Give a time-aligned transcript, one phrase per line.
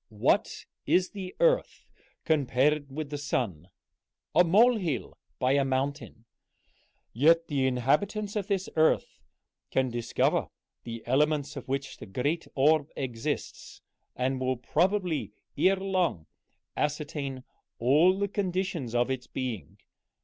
[0.09, 1.85] What is the earth
[2.25, 3.69] compared with the sun?
[4.33, 6.25] a molehill by a mountain;
[7.13, 9.19] yet the inhabitants of this earth
[9.69, 10.47] can discover
[10.85, 13.83] the elements of which the great orb consists,
[14.15, 16.25] and will probably ere long
[16.75, 17.43] ascertain
[17.77, 19.77] all the conditions of its being.